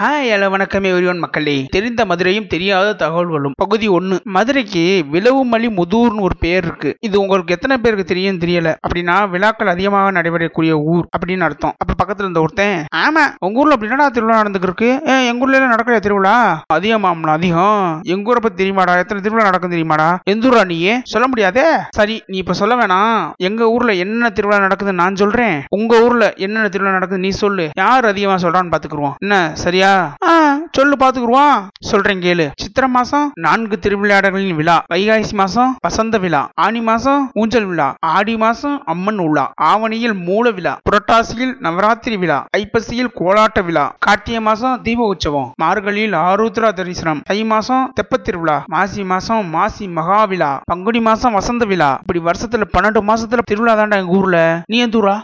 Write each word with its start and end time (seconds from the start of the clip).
Hi 0.00 0.28
hello 0.32 0.50
வணக்கம் 0.50 0.84
everyone 0.84 1.18
மக்களே. 1.18 1.64
தெரிந்த 1.70 2.04
மதுரையும் 2.04 2.46
தெரியாத 2.46 3.06
தகவல்களும். 3.06 3.54
பகுதி 3.54 3.88
ஒன்னு 3.88 4.20
மதுரைக்கு 4.24 5.04
விலவுமலி 5.12 5.68
முதூர்னு 5.68 6.20
ஒரு 6.20 6.36
பேர் 6.40 6.64
இருக்கு. 6.64 6.96
இது 7.00 7.20
உங்களுக்கு 7.20 7.54
எத்தனை 7.54 7.78
பேருக்கு 7.78 8.04
தெரியும் 8.04 8.38
தெரியல. 8.38 8.74
அப்படின்னா 8.86 9.28
விழாக்கள் 9.28 9.66
அதிகமாக 9.66 10.12
நடைபெறக்கூடிய 10.12 10.72
ஊர் 10.92 11.06
அப்படின்னு 11.16 11.40
அர்த்தம். 11.40 11.74
அப்ப 11.78 12.04
பக்கத்துல 12.04 12.18
இருந்த 12.18 12.40
ஒருத்தன் 12.40 12.84
ஆமா 12.96 13.24
உங்க 13.38 13.58
ஊர்ல 13.58 13.72
அப்படி 13.72 13.90
என்னடா 13.90 14.08
திருவிழா 14.08 14.42
நடந்துருக்கு 14.42 14.66
இருக்கு 14.68 14.90
எங்க 15.04 15.44
ஊர்ல 15.44 15.56
எல்லாம் 15.56 15.68
நடக்கிற 15.68 15.98
திருவிழா? 15.98 16.64
அதிகமாம்ல 16.74 17.26
அதிகம். 17.26 18.00
எங்க 18.02 18.30
ஊரை 18.30 18.40
பத்தி 18.42 18.58
தெரியுமாடா? 18.62 18.96
எத்தனை 18.96 19.22
திருவிழா 19.22 19.46
நடக்கும் 19.46 19.74
தெரியுமாடா? 19.74 20.08
எந்த 20.24 20.48
ஊரா 20.48 20.64
நீயே 20.64 21.00
சொல்ல 21.04 21.28
முடியாதே. 21.28 21.66
சரி 21.90 22.22
நீ 22.26 22.36
இப்ப 22.36 22.52
சொல்ல 22.52 22.76
வேணாம். 22.76 23.32
எங்க 23.36 23.70
ஊர்ல 23.70 23.92
என்ன 23.92 24.30
திருவிழா 24.30 24.66
நடக்குதுன்னு 24.66 25.02
நான் 25.02 25.14
சொல்றேன். 25.14 25.62
உங்க 25.68 26.02
ஊர்ல 26.02 26.32
என்னென்ன 26.36 26.68
திருவிழா 26.68 26.94
நடக்குது 26.94 27.22
நீ 27.22 27.28
சொல்லு. 27.28 27.70
யார் 27.74 28.04
அதிகமா 28.04 28.34
சொல்றான்னு 28.34 28.74
பாத்துக்குருவோம். 28.74 29.18
என்ன 29.18 29.50
சரியா? 29.54 29.86
ஆ 29.88 30.34
சொல்லு 30.76 30.96
பாத்துக்குருவோம். 31.00 31.58
சொல்றேன் 31.90 32.22
கேளு. 32.24 32.44
சித்திர 32.62 32.84
மாசம் 32.96 33.26
நான்கு 33.44 33.76
திருவிளையாடல்களின் 33.84 34.56
விழா. 34.58 34.76
வைகாசி 34.92 35.34
மாசம் 35.40 35.70
வசந்த 35.86 36.18
விழா. 36.18 36.42
ஆனி 36.64 36.80
மாசம் 36.80 37.22
ஊஞ்சல் 37.40 37.66
விழா. 37.70 37.88
ஆடி 38.16 38.34
மாசம் 38.36 38.76
அம்மன் 38.92 39.20
விழா 39.24 39.44
ஆவணியில் 39.70 40.16
மூல 40.28 40.50
விழா. 40.50 40.74
புரட்டாசியில் 40.88 41.54
நவராத்திரி 41.66 42.16
விழா. 42.16 42.38
ஐப்பசியில் 42.60 43.10
கோலாட்ட 43.20 43.62
விழா. 43.68 43.84
கார்த்திகை 44.06 44.42
மாசம் 44.48 44.76
தீப 44.86 45.06
உற்சவம். 45.12 45.48
மார்கழியில் 45.62 46.16
ஆருத்ரா 46.26 46.70
தரிசனம். 46.80 47.22
தை 47.30 47.44
மாசம் 47.44 47.84
தெப்பத்திருவிழா 48.00 48.56
மாசி 48.74 49.04
மாசம் 49.12 49.44
மாசி 49.56 49.88
மகா 49.98 50.24
விழா. 50.24 50.50
பங்குனி 50.72 51.00
மாசம் 51.00 51.36
வசந்த 51.38 51.64
விழா. 51.64 51.90
இப்படி 52.02 52.22
வருஷத்துல 52.28 52.66
பன்னெண்டு 52.76 53.02
மாசத்துல 53.10 53.46
திருவிழா 53.50 53.74
தாண்டா 53.74 53.96
எங்க 54.02 54.16
ஊர்ல? 54.20 54.38
நீ 54.72 54.78
எந்த 54.78 54.98
ஊரா? 55.02 55.16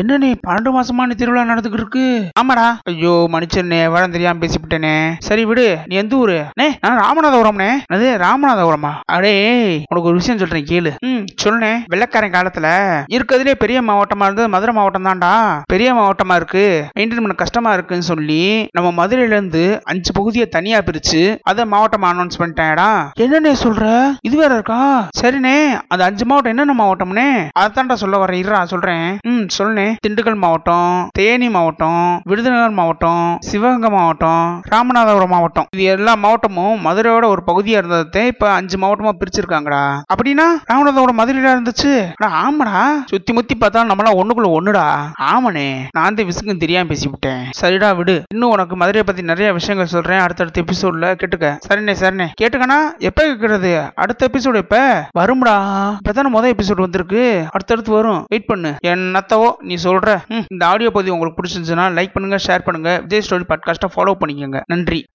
என்ன 0.00 0.18
நீ 0.24 0.30
பன்னெண்டு 0.46 0.72
மாசமா 0.78 1.06
நீ 1.06 1.14
திருவிழா 1.14 1.44
நடந்துக்கிட்டு 1.52 1.84
இருக்கு? 1.84 2.06
ஆமாடா. 2.40 2.66
ஐயோ 2.84 3.14
மனுஷன் 3.36 3.72
விவரம் 3.96 4.14
தெரியாம 4.16 4.40
பேசிவிட்டேனே. 4.42 4.94
சரி 5.18 5.42
விடு 5.44 5.78
நீ 5.86 5.94
எந்த 5.96 6.16
ஊரு? 6.16 6.34
நே 6.60 6.66
நான் 6.80 6.98
ராமநாதபுரம்னே. 7.02 7.68
அது 7.94 8.06
ராமநாதபுரமா? 8.22 8.90
அடே 9.12 9.32
உனக்கு 9.88 10.08
ஒரு 10.10 10.18
விஷயம் 10.20 10.40
சொல்றேன் 10.40 10.66
கேளு. 10.70 10.90
ம் 11.06 11.22
சொல்லுனே 11.42 11.70
வெள்ளக்காரன் 11.92 12.34
காலத்துல 12.36 12.66
இருக்கிறதுலே 13.14 13.54
பெரிய 13.62 13.78
மாவட்டமா 13.82 14.26
இருந்தது 14.28 14.48
மதுரை 14.48 14.74
மாவட்டம் 14.74 15.04
தான்டா 15.04 15.32
பெரிய 15.72 15.88
மாவட்டமா 15.94 16.34
இருக்கு. 16.40 16.64
மெயின்டைன் 16.98 17.22
பண்ண 17.22 17.36
கஷ்டமா 17.42 17.72
இருக்குன்னு 17.72 18.08
சொல்லி 18.10 18.42
நம்ம 18.78 18.90
மதுரையில 18.98 19.36
இருந்து 19.38 19.64
அஞ்சு 19.84 20.12
பகுதியை 20.12 20.46
தனியா 20.48 20.80
பிரிச்சு 20.88 21.22
அதை 21.42 21.64
மாவட்டம் 21.74 22.06
அனௌன்ஸ் 22.10 22.40
பண்ணிட்டேன்டா. 22.40 22.90
என்னண்ணே 23.24 23.54
சொல்ற? 23.64 23.84
இது 24.22 24.36
வேற 24.36 24.52
இருக்கா? 24.54 24.80
சரிண்ணே 25.22 25.56
அந்த 25.88 26.02
அஞ்சு 26.10 26.26
மாவட்டம் 26.26 26.54
என்னென்ன 26.56 26.76
மாவட்டம்னே? 26.82 27.28
அதான்டா 27.58 27.98
சொல்ல 28.04 28.24
வரேன் 28.24 28.42
இருறா 28.42 28.62
சொல்றேன். 28.74 29.08
ம். 29.32 29.35
சொல்லுனே 29.58 29.94
திண்டுக்கல் 30.08 30.34
மாவட்டம் 30.34 31.08
தேனி 31.12 31.50
மாவட்டம் 31.50 32.20
விருதுநகர் 32.24 32.70
மாவட்டம் 32.70 33.36
சிவகங்கை 33.40 33.90
மாவட்டம் 33.90 34.62
ராமநாதபுரம் 34.70 35.26
மாவட்டம். 35.26 35.66
இது 35.72 35.84
எல்லா 35.84 36.14
மாவட்டமும் 36.14 36.84
மதுரையோட 36.84 37.24
ஒரு 37.24 37.42
பகுதியா 37.46 37.66
இருந்ததை 37.66 38.26
இப்ப 38.26 38.50
அஞ்சு 38.50 38.78
மாவட்டமா 38.78 39.10
பிரிச்சிருக்காங்கடா. 39.18 40.02
அப்படின்னா 40.14 40.46
ராமநாதபுரம் 40.72 41.18
மதுரையில 41.18 41.54
இருந்துச்சு. 41.56 42.12
ஆமாடா. 42.24 42.82
சுத்தி 43.06 43.32
முத்தி 43.32 43.56
பார்த்தா 43.60 43.80
நம்மளாம் 43.80 44.20
ஒண்ணுக்குள்ள 44.22 44.50
ஒண்ணுடா. 44.58 44.90
ஆமாண்ணே. 45.20 45.84
நான் 45.90 46.14
தான் 46.14 46.14
விசுக்கும் 46.14 46.58
தெரியாம 46.58 46.94
பேசிவிட்டேன். 46.94 47.42
சரிடா 47.60 47.96
விடு. 47.96 48.22
இன்னும் 48.32 48.50
உனக்கு 48.50 48.76
மதுரையை 48.76 49.02
பத்தி 49.06 49.22
நிறைய 49.22 49.52
விஷயங்கள் 49.52 49.90
சொல்றேன். 49.90 50.18
அடுத்தடுத்த 50.18 50.62
எபிசோட்ல 50.62 51.14
கேட்டுக்க. 51.14 51.58
சரிண்ணே 51.68 51.94
சரிண்ணே. 52.00 52.26
கேட்டுக்கண்ணா 52.42 52.98
எப்ப 52.98 53.24
கேட்கறது 53.24 53.90
அடுத்த 53.94 54.28
எபிசோடு 54.32 54.54
எப்ப? 54.54 55.04
வரும்டா. 55.18 55.54
இப்பதானே 56.04 56.28
முதல் 56.28 56.54
எபிசோடு 56.54 56.80
வந்திருக்கு. 56.80 57.46
அடுத்தடுத்து 57.50 57.92
வரும். 57.92 58.24
வெயிட் 58.28 58.46
பண்ணு. 58.46 58.74
என்ன 58.80 59.20
என்னத்தவோ 59.26 59.56
நீ 59.60 59.74
சொல்ற. 59.74 60.18
இந்த 60.50 60.66
ஆடியோ 60.66 60.90
பதிவு 60.90 61.14
உங்களுக்கு 61.14 61.42
பிடிச்சிருந்துச்சுன்னா 61.42 61.86
லைக் 61.98 62.12
பண்ணுங்க 62.12 62.38
ஷேர் 62.46 62.64
பண்ணுங்க. 62.64 63.00
விஜய் 63.00 63.24
ஸ்டோரி 63.28 63.44
பாட்காஸ்ட்டை 63.52 63.88
ஃபாலோ 63.96 64.12
பண்ணிக்கோங்க. 64.20 64.60
நன்றி. 64.66 65.06